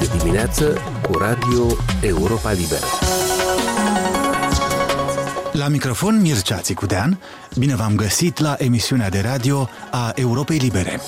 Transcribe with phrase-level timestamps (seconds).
[0.00, 1.66] de dimineață cu Radio
[2.00, 2.84] Europa Liberă.
[5.52, 7.20] La microfon Mircea Țicudean,
[7.58, 11.00] bine v-am găsit la emisiunea de radio a Europei Libere.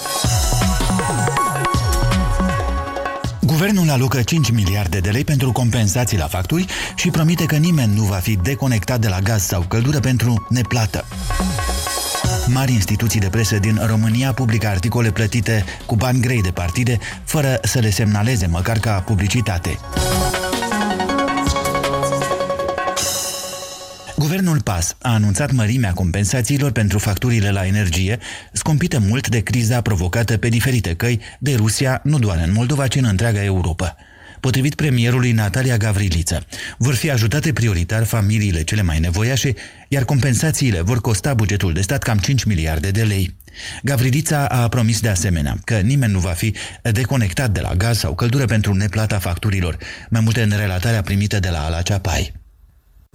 [3.41, 8.03] Guvernul alocă 5 miliarde de lei pentru compensații la facturi și promite că nimeni nu
[8.03, 11.05] va fi deconectat de la gaz sau căldură pentru neplată.
[12.47, 17.59] Mari instituții de presă din România publică articole plătite cu bani grei de partide, fără
[17.63, 19.79] să le semnaleze măcar ca publicitate.
[24.17, 28.19] Guvernul PAS a anunțat mărimea compensațiilor pentru facturile la energie,
[28.53, 32.95] scumpite mult de criza provocată pe diferite căi de Rusia, nu doar în Moldova, ci
[32.95, 33.97] în întreaga Europa.
[34.43, 36.47] Potrivit premierului Natalia Gavriliță,
[36.79, 39.55] vor fi ajutate prioritar familiile cele mai nevoiașe,
[39.89, 43.35] iar compensațiile vor costa bugetul de stat cam 5 miliarde de lei.
[43.83, 48.15] Gavrilița a promis de asemenea că nimeni nu va fi deconectat de la gaz sau
[48.15, 49.77] căldură pentru neplata facturilor,
[50.11, 52.42] mai multe în relatarea primită de la Alacea Pai.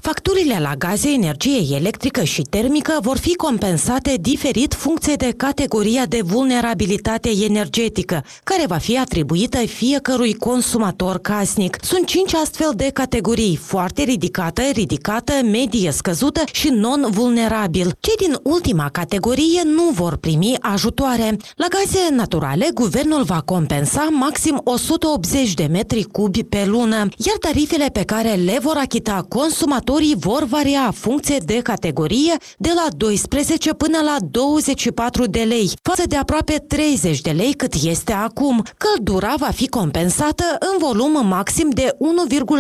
[0.02, 6.22] Facturile la gaze, energie electrică și termică vor fi compensate diferit funcție de categoria de
[6.24, 11.78] vulnerabilitate energetică, care va fi atribuită fiecărui consumator casnic.
[11.82, 17.92] Sunt cinci astfel de categorii, foarte ridicată, ridicată, medie scăzută și non-vulnerabil.
[18.00, 21.38] Cei din ultima categorie nu vor primi ajutoare.
[21.56, 27.86] La gaze naturale, guvernul va compensa maxim 180 de metri cubi pe lună, iar tarifele
[27.94, 33.74] pe care le vor achita consumatorii consumatorii vor varia funcție de categorie de la 12
[33.74, 38.64] până la 24 de lei, față de aproape 30 de lei cât este acum.
[38.78, 41.98] Căldura va fi compensată în volum maxim de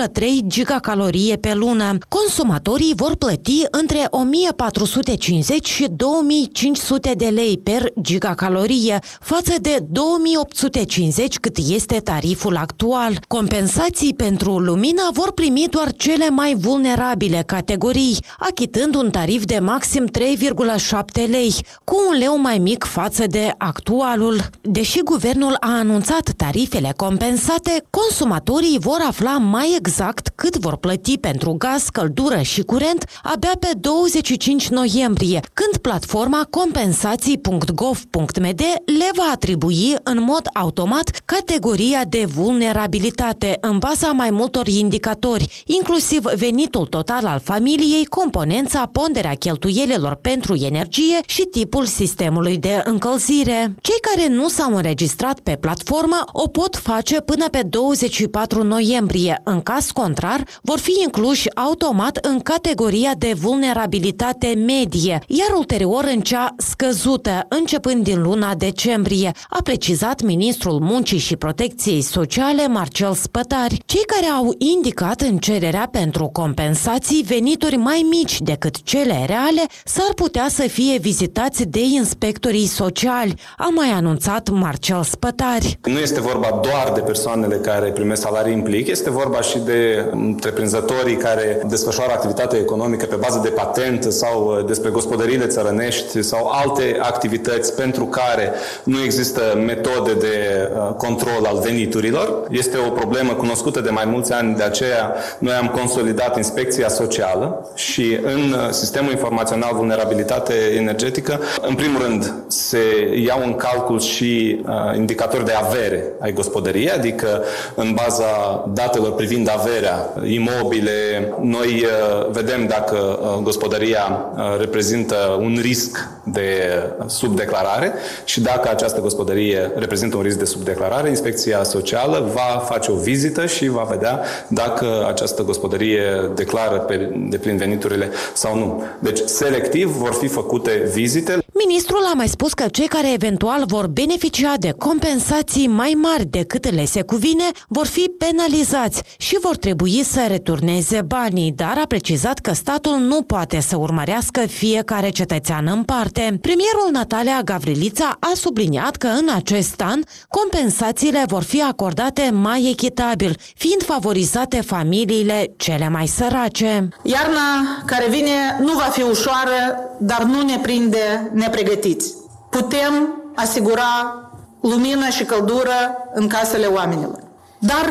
[0.09, 1.97] 1,3 gigacalorie pe lună.
[2.08, 11.58] Consumatorii vor plăti între 1450 și 2500 de lei per gigacalorie, față de 2850 cât
[11.58, 13.19] este tariful actual.
[13.28, 19.59] Compensații pentru lumină vor primi doar cele mai vulnerabile vulnerabile categorii, achitând un tarif de
[19.59, 24.41] maxim 3,7 lei, cu un leu mai mic față de actualul.
[24.62, 31.56] Deși guvernul a anunțat tarifele compensate, consumatorii vor afla mai exact cât vor plăti pentru
[31.58, 40.22] gaz, căldură și curent abia pe 25 noiembrie, când platforma compensații.gov.md le va atribui în
[40.22, 47.40] mod automat categoria de vulnerabilitate în baza mai multor indicatori, inclusiv venitul total total al
[47.40, 53.75] familiei, componența, ponderea cheltuielilor pentru energie și tipul sistemului de încălzire.
[53.81, 59.41] Cei care nu s-au înregistrat pe platformă o pot face până pe 24 noiembrie.
[59.44, 66.22] În caz contrar, vor fi incluși automat în categoria de vulnerabilitate medie, iar ulterior în
[66.22, 73.81] cea scăzută, începând din luna decembrie, a precizat ministrul Muncii și Protecției Sociale Marcel Spătari.
[73.85, 79.62] Cei care au indicat în cererea pentru compensație angajații venituri mai mici decât cele reale
[79.85, 85.80] s-ar putea să fie vizitați de inspectorii sociali, a mai anunțat Marcel Spătari.
[85.84, 90.09] Nu este vorba doar de persoanele care primesc salarii în plic, este vorba și de
[90.12, 96.47] întreprinzătorii care desfășoară activitate economică pe bază de patent sau uh, despre gospodăriile țărănești sau
[96.47, 98.52] alte activități pentru care
[98.84, 102.47] nu există metode de uh, control al veniturilor.
[102.50, 107.06] Este o problemă cunoscută de mai mulți ani, de aceea noi am consolidat inspecția protecția
[107.06, 112.80] socială și în uh, sistemul informațional vulnerabilitate energetică, în primul rând, se
[113.25, 117.44] iau în calcul și uh, indicatori de avere ai gospodăriei, adică
[117.76, 125.58] în baza datelor privind averea, imobile, noi uh, vedem dacă uh, gospodăria uh, reprezintă un
[125.62, 127.94] risc de subdeclarare
[128.24, 133.46] și dacă această gospodărie reprezintă un risc de subdeclarare, inspecția socială va face o vizită
[133.46, 138.84] și va vedea dacă această gospodărie declară pe deplin veniturile sau nu.
[139.00, 141.38] Deci, selectiv vor fi făcute vizite.
[141.66, 146.73] Ministrul a mai spus că cei care eventual vor beneficia de compensații mai mari decât
[146.73, 152.40] le se cuvine vor fi penalizați și vor trebui să returneze banii, dar a precizat
[152.40, 156.37] că statul nu poate să urmărească fiecare cetățean în parte.
[156.41, 163.35] Premierul Natalia Gavrilița a subliniat că în acest an compensațiile vor fi acordate mai echitabil,
[163.55, 170.23] fiind favorizate familiile cele mai sărace zice Iarna care vine nu va fi ușoară, dar
[170.23, 172.14] nu ne prinde nepregătiți.
[172.49, 172.94] Putem
[173.35, 174.22] asigura
[174.61, 177.20] lumină și căldură în casele oamenilor.
[177.59, 177.85] Dar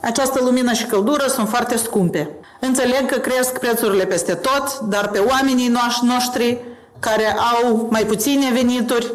[0.00, 2.30] această lumină și căldură sunt foarte scumpe.
[2.60, 6.58] Înțeleg că cresc prețurile peste tot, dar pe oamenii noștri
[6.98, 9.12] care au mai puține venituri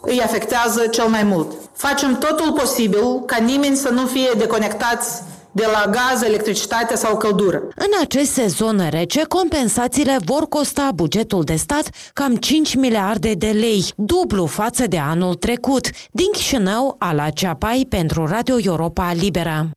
[0.00, 1.52] îi afectează cel mai mult.
[1.72, 7.62] facem totul posibil ca nimeni să nu fie deconectați de la gaz, electricitate sau căldură.
[7.74, 13.84] În acest sezon rece, compensațiile vor costa bugetul de stat cam 5 miliarde de lei,
[13.96, 15.90] dublu față de anul trecut.
[16.10, 19.70] Din Chișinău, Ala Ceapai pentru Radio Europa Liberă.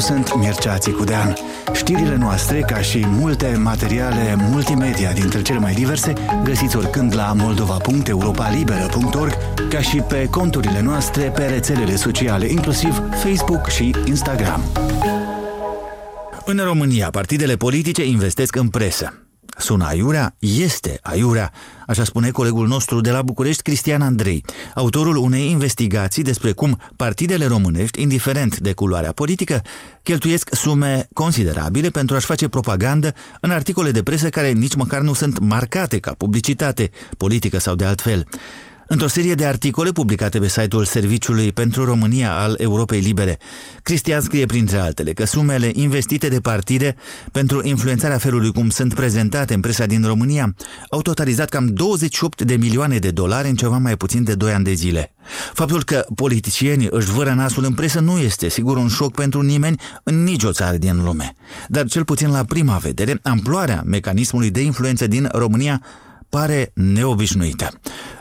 [0.00, 1.36] Sunt Mircea Țicudean.
[1.72, 6.12] Știrile noastre, ca și multe materiale multimedia dintre cele mai diverse,
[6.44, 9.32] găsiți oricând la moldova.europalibera.org,
[9.70, 14.62] ca și pe conturile noastre pe rețelele sociale, inclusiv Facebook și Instagram.
[16.44, 19.19] În România, partidele politice investesc în presă.
[19.60, 20.34] Sună aiurea?
[20.38, 21.52] Este aiurea,
[21.86, 27.46] așa spune colegul nostru de la București, Cristian Andrei, autorul unei investigații despre cum partidele
[27.46, 29.62] românești, indiferent de culoarea politică,
[30.02, 35.12] cheltuiesc sume considerabile pentru a-și face propagandă în articole de presă care nici măcar nu
[35.12, 38.26] sunt marcate ca publicitate, politică sau de altfel.
[38.92, 43.38] Într-o serie de articole publicate pe site-ul Serviciului pentru România al Europei Libere,
[43.82, 46.96] Cristian scrie printre altele că sumele investite de partide
[47.32, 50.54] pentru influențarea felului cum sunt prezentate în presa din România
[50.90, 54.64] au totalizat cam 28 de milioane de dolari în ceva mai puțin de 2 ani
[54.64, 55.14] de zile.
[55.52, 59.80] Faptul că politicienii își vără nasul în presă nu este sigur un șoc pentru nimeni
[60.02, 61.34] în nicio țară din lume.
[61.68, 65.82] Dar cel puțin la prima vedere, amploarea mecanismului de influență din România
[66.30, 66.60] pare
[66.94, 67.68] neobișnuită.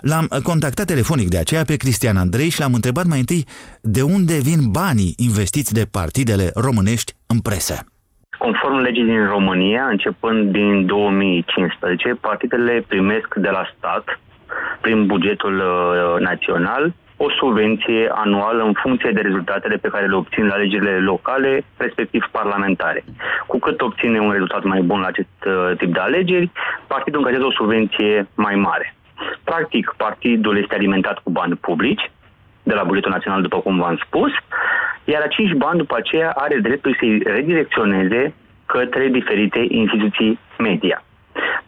[0.01, 3.45] L-am contactat telefonic de aceea pe Cristian Andrei și l-am întrebat mai întâi
[3.81, 7.75] de unde vin banii investiți de partidele românești în presă.
[8.37, 14.19] Conform legii din România, începând din 2015, partidele primesc de la stat,
[14.81, 16.93] prin bugetul uh, național,
[17.25, 22.29] o subvenție anuală în funcție de rezultatele pe care le obțin la alegerile locale, respectiv
[22.31, 23.03] parlamentare.
[23.47, 26.51] Cu cât obține un rezultat mai bun la acest uh, tip de alegeri,
[26.87, 28.95] partidul încasează o subvenție mai mare.
[29.43, 32.11] Practic, partidul este alimentat cu bani publici,
[32.63, 34.31] de la bugetul național, după cum v-am spus,
[35.03, 38.33] iar acești bani după aceea are dreptul să-i redirecționeze
[38.65, 41.03] către diferite instituții media.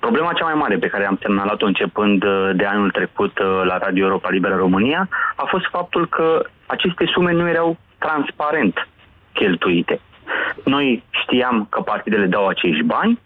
[0.01, 3.77] Problema cea mai mare pe care am semnalat-o începând uh, de anul trecut uh, la
[3.77, 8.87] Radio Europa Liberă România a fost faptul că aceste sume nu erau transparent
[9.33, 9.99] cheltuite.
[10.65, 13.19] Noi știam că partidele dau acești bani,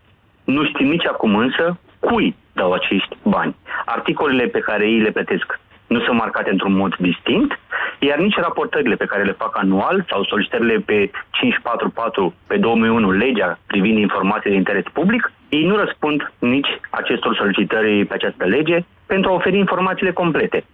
[0.43, 3.55] nu știm nici acum însă cui dau acești bani.
[3.85, 7.59] Articolele pe care ei le plătesc nu sunt marcate într-un mod distinct,
[7.99, 13.59] iar nici raportările pe care le fac anual sau solicitările pe 544 pe 2001, legea
[13.67, 19.29] privind informații de interes public, ei nu răspund nici acestor solicitări pe această lege pentru
[19.29, 20.65] a oferi informațiile complete.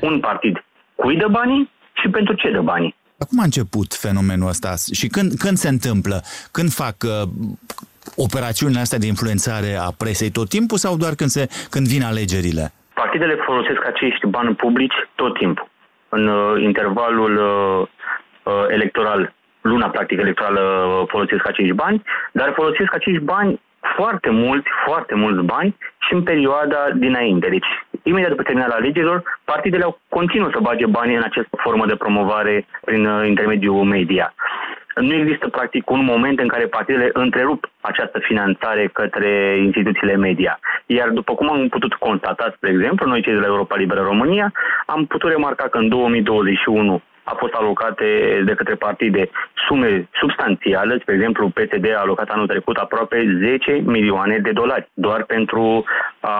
[0.00, 0.64] Un partid
[0.94, 2.94] cui dă banii și pentru ce dă banii.
[3.28, 6.22] Cum a început fenomenul ăsta și când, când se întâmplă?
[6.52, 7.28] Când fac uh,
[8.16, 12.72] operațiunile astea de influențare a presei tot timpul sau doar când, se, când vin alegerile?
[12.94, 15.68] Partidele folosesc acești bani publici tot timpul.
[16.08, 17.88] În uh, intervalul uh,
[18.42, 22.02] uh, electoral, luna practic electorală, uh, folosesc acești bani,
[22.32, 23.60] dar folosesc acești bani
[23.96, 27.48] foarte mulți, foarte mulți bani și în perioada dinainte.
[27.48, 27.70] Deci,
[28.02, 32.66] imediat după terminarea alegerilor, partidele au continuă să bage bani în această formă de promovare
[32.84, 34.34] prin uh, intermediul media.
[34.94, 40.58] Nu există, practic, un moment în care partidele întrerup această finanțare către instituțiile media.
[40.86, 44.52] Iar după cum am putut constata, spre exemplu, noi cei de la Europa Liberă România,
[44.86, 48.08] am putut remarca că în 2021 a fost alocate
[48.44, 49.30] de către partide
[49.66, 50.98] sume substanțiale.
[51.00, 55.84] Spre exemplu, PSD a alocat anul trecut aproape 10 milioane de dolari doar pentru
[56.20, 56.38] a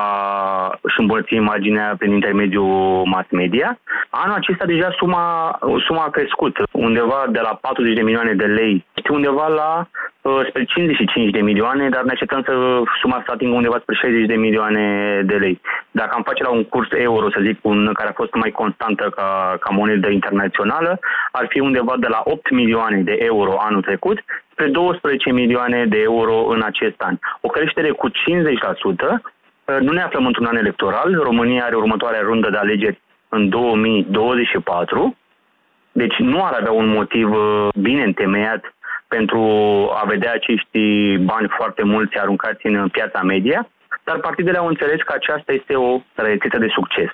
[0.88, 3.78] și îmbunătăți imaginea prin intermediul mass media.
[4.10, 8.84] Anul acesta deja suma, suma a crescut undeva de la 40 de milioane de lei
[9.08, 10.05] undeva la uh,
[10.48, 14.34] spre 55 de milioane, dar ne așteptăm să suma să atingă undeva spre 60 de
[14.34, 14.86] milioane
[15.24, 15.60] de lei.
[15.90, 19.12] Dacă am face la un curs euro, să zic, un, care a fost mai constantă
[19.16, 20.98] ca, ca monedă internațională,
[21.32, 24.18] ar fi undeva de la 8 milioane de euro anul trecut
[24.52, 27.18] spre 12 milioane de euro în acest an.
[27.40, 28.12] O creștere cu 50%.
[28.12, 31.20] Uh, nu ne aflăm într-un an electoral.
[31.22, 35.16] România are următoarea rundă de alegeri în 2024.
[35.92, 38.75] Deci nu ar avea un motiv uh, bine întemeiat
[39.16, 39.42] pentru
[40.00, 40.82] a vedea acești
[41.32, 43.60] bani foarte mulți aruncați în piața media,
[44.04, 47.10] dar partidele au înțeles că aceasta este o rețetă de succes.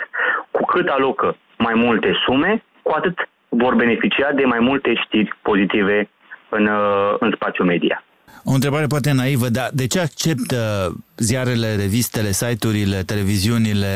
[0.51, 3.17] Cu cât alocă mai multe sume, cu atât
[3.49, 6.09] vor beneficia de mai multe știri pozitive
[6.49, 6.69] în,
[7.19, 8.05] în spațiul media.
[8.45, 10.61] O întrebare poate naivă, dar de ce acceptă
[11.17, 13.95] ziarele, revistele, site-urile, televiziunile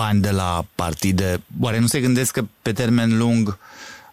[0.00, 1.28] bani de la partide?
[1.60, 3.58] Oare nu se gândesc că pe termen lung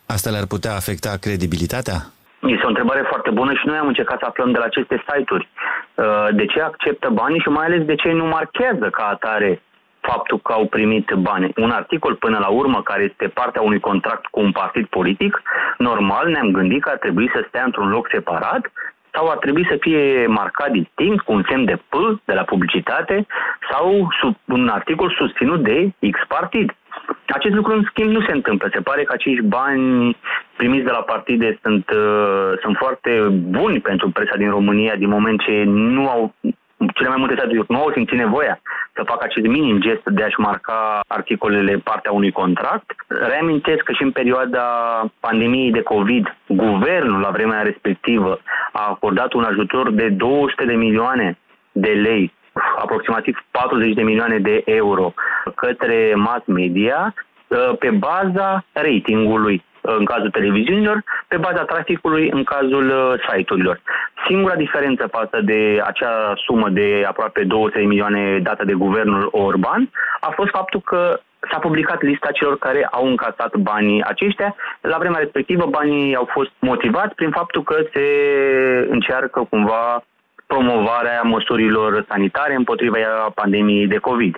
[0.06, 2.12] asta le-ar putea afecta credibilitatea?
[2.42, 5.50] Este o întrebare foarte bună și noi am încercat să aflăm de la aceste site-uri
[5.96, 9.62] uh, de ce acceptă banii și mai ales de ce nu marchează ca atare
[10.00, 11.52] faptul că au primit bani.
[11.56, 15.42] Un articol până la urmă care este partea unui contract cu un partid politic,
[15.78, 18.72] normal ne-am gândit că ar trebui să stea într-un loc separat
[19.14, 21.94] sau ar trebui să fie marcat distinct cu un semn de P
[22.26, 23.26] de la publicitate
[23.72, 26.76] sau sub un articol susținut de X partid.
[27.34, 28.70] Acest lucru, în schimb, nu se întâmplă.
[28.74, 30.18] Se pare că acești bani
[30.56, 35.40] primiți de la partide sunt, uh, sunt foarte buni pentru presa din România, din moment
[35.42, 36.34] ce nu au
[36.94, 38.62] cele mai multe state nu au simțit nevoia
[38.94, 42.92] să facă acest minim gest de a-și marca articolele partea unui contract.
[43.08, 44.66] Reamintesc că și în perioada
[45.20, 48.40] pandemiei de COVID, guvernul la vremea respectivă
[48.72, 51.38] a acordat un ajutor de 200 de milioane
[51.72, 52.34] de lei
[52.78, 55.14] aproximativ 40 de milioane de euro
[55.56, 57.14] către mass media
[57.48, 63.82] uh, pe baza ratingului în cazul televiziunilor, pe baza traficului în cazul uh, site-urilor.
[64.28, 69.90] Singura diferență față de acea sumă de aproape 200 de milioane dată de guvernul Orban
[70.20, 71.20] a fost faptul că
[71.52, 74.56] s-a publicat lista celor care au încasat banii aceștia.
[74.82, 78.06] La vremea respectivă, banii au fost motivați prin faptul că se
[78.90, 80.04] încearcă cumva
[80.48, 82.98] promovarea măsurilor sanitare împotriva
[83.36, 84.36] pandemiei de COVID.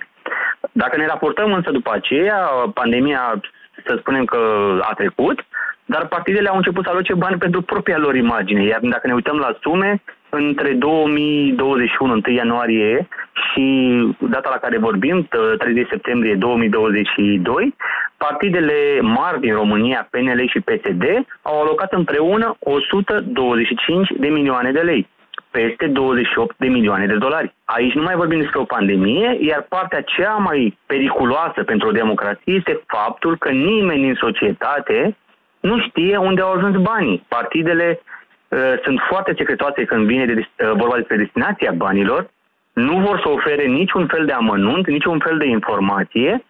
[0.72, 2.38] Dacă ne raportăm însă după aceea,
[2.74, 3.40] pandemia
[3.86, 4.38] să spunem că
[4.80, 5.46] a trecut,
[5.84, 8.64] dar partidele au început să aloce bani pentru propria lor imagine.
[8.64, 13.64] Iar dacă ne uităm la sume, între 2021, 1 ianuarie și
[14.18, 15.28] data la care vorbim,
[15.58, 17.74] 30 septembrie 2022,
[18.16, 21.04] partidele mari din România, PNL și PSD,
[21.42, 25.08] au alocat împreună 125 de milioane de lei
[25.50, 27.54] peste 28 de milioane de dolari.
[27.64, 32.54] Aici nu mai vorbim despre o pandemie, iar partea cea mai periculoasă pentru o democrație
[32.54, 35.16] este faptul că nimeni în societate
[35.60, 37.24] nu știe unde au ajuns banii.
[37.28, 38.00] Partidele
[38.48, 42.30] uh, sunt foarte secretoase când vine de, uh, vorba despre destinația banilor,
[42.72, 46.44] nu vor să ofere niciun fel de amănunt, niciun fel de informație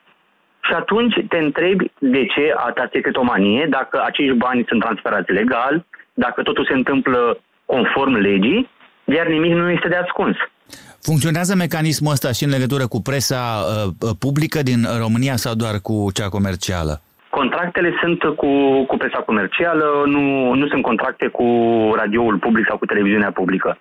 [0.61, 6.43] și atunci te întrebi de ce atâta secretomanie, dacă acești bani sunt transferați legal, dacă
[6.43, 8.71] totul se întâmplă conform legii
[9.05, 10.37] iar nimic nu este de ascuns.
[11.01, 15.75] Funcționează mecanismul ăsta și în legătură cu presa uh, uh, publică din România sau doar
[15.83, 17.01] cu cea comercială?
[17.31, 18.51] Contractele sunt cu,
[18.85, 21.47] cu presa comercială, nu, nu sunt contracte cu
[21.97, 23.79] radioul public sau cu televiziunea publică.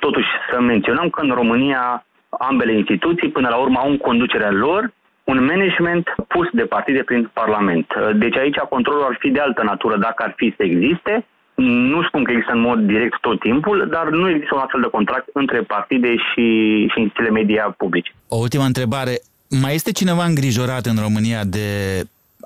[0.00, 4.92] Totuși, să menționăm că în România ambele instituții, până la urmă, au în conducerea lor
[5.24, 7.86] un management pus de partide prin Parlament.
[8.14, 11.26] Deci aici controlul ar fi de altă natură dacă ar fi să existe,
[11.56, 14.88] nu spun că există în mod direct tot timpul, dar nu există un astfel de
[14.96, 16.46] contract între partide și,
[16.92, 18.12] și instituțiile media publice.
[18.28, 19.14] O ultimă întrebare.
[19.62, 21.66] Mai este cineva îngrijorat în România de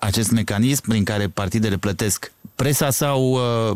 [0.00, 3.70] acest mecanism prin care partidele plătesc presa sau uh,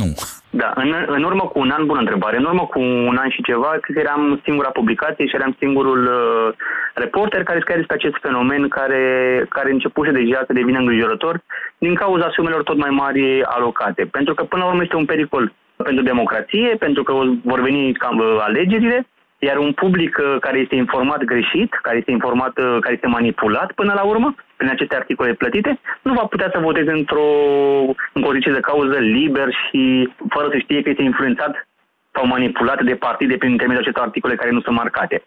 [0.00, 0.10] nu?
[0.50, 2.80] Da, în, în urmă cu un an, bună întrebare, în urmă cu
[3.10, 6.54] un an și ceva, cred că eram singura publicație și eram singurul uh,
[6.94, 9.02] reporter care scrie despre acest fenomen care,
[9.48, 11.40] care începuse deja să devină îngrijorător
[11.78, 14.02] din cauza sumelor tot mai mari alocate.
[14.04, 17.12] Pentru că până la urmă este un pericol pentru democrație, pentru că
[17.44, 19.06] vor veni cam, uh, alegerile
[19.48, 23.72] iar un public uh, care este informat greșit, care este informat, uh, care este manipulat
[23.72, 27.26] până la urmă, prin aceste articole plătite, nu va putea să voteze într-o
[28.12, 31.68] în condiție de cauză liber și fără să știe că este influențat
[32.14, 35.22] sau manipulat de partide prin intermediul acestor articole care nu sunt marcate.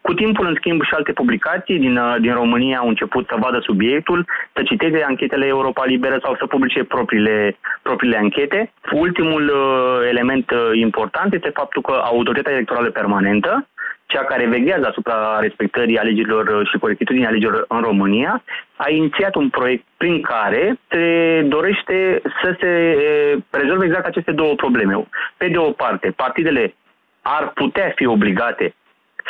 [0.00, 3.58] Cu timpul, în schimb, și alte publicații din, uh, din România au început să vadă
[3.60, 8.72] subiectul, să citeze anchetele Europa Liberă sau să publice propriile, propriile anchete.
[8.92, 13.68] Ultimul uh, element uh, important este faptul că autoritatea electorală permanentă,
[14.12, 18.42] cea care veghează asupra respectării alegerilor uh, și corectitudinii alegerilor în România,
[18.76, 21.04] a inițiat un proiect prin care se
[21.44, 25.06] dorește să se uh, rezolve exact aceste două probleme.
[25.36, 26.74] Pe de o parte, partidele
[27.22, 28.74] ar putea fi obligate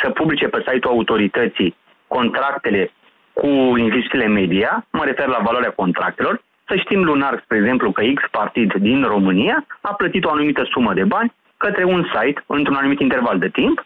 [0.01, 1.75] să publice pe site-ul autorității
[2.07, 2.91] contractele
[3.33, 3.47] cu
[3.77, 8.73] instituțiile media, mă refer la valoarea contractelor, să știm lunar, spre exemplu, că X partid
[8.73, 11.33] din România a plătit o anumită sumă de bani
[11.65, 13.85] către un site într-un anumit interval de timp,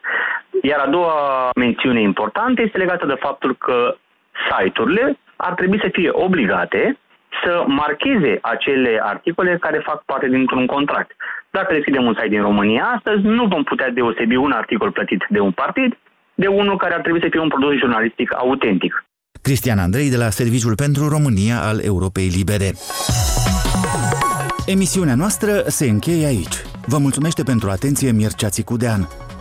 [0.61, 3.95] iar a doua mențiune importantă este legată de faptul că
[4.49, 6.97] site-urile ar trebui să fie obligate
[7.43, 11.11] să marcheze acele articole care fac parte dintr-un contract.
[11.49, 15.39] Dacă deschidem un site din România astăzi, nu vom putea deosebi un articol plătit de
[15.39, 15.97] un partid
[16.35, 19.05] de unul care ar trebui să fie un produs jurnalistic autentic.
[19.41, 22.69] Cristian Andrei de la Serviciul pentru România al Europei Libere.
[24.65, 26.55] Emisiunea noastră se încheie aici.
[26.85, 29.07] Vă mulțumește pentru atenție Mircea Țicudean.